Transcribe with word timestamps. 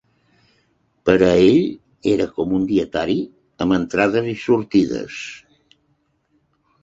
Pera 1.09 1.27
ell 1.49 1.59
era 2.13 2.25
com 2.37 2.55
un 2.59 2.63
dietari 2.71 3.19
amb 3.65 3.77
entrades 3.79 4.29
i 4.33 4.35
sortides 4.45 5.19